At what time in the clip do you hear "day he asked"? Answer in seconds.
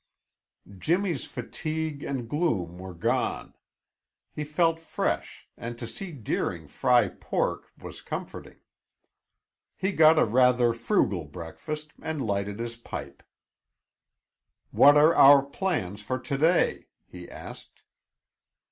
16.39-17.83